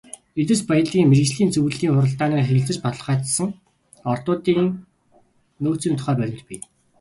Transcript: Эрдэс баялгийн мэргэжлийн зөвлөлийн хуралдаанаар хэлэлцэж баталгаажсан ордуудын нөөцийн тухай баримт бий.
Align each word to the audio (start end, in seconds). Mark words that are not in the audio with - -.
Эрдэс 0.41 0.61
баялгийн 0.69 1.09
мэргэжлийн 1.09 1.53
зөвлөлийн 1.53 1.93
хуралдаанаар 1.93 2.47
хэлэлцэж 2.47 2.77
баталгаажсан 2.83 3.49
ордуудын 4.13 4.67
нөөцийн 5.63 5.95
тухай 5.97 6.15
баримт 6.19 6.43
бий. 6.47 6.59